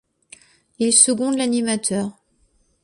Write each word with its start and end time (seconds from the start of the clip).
Ils 0.79 0.93
secondent 0.97 1.37
l'animateur. 1.37 2.09